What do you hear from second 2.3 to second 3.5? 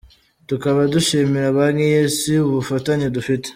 ubufatanye dufite.”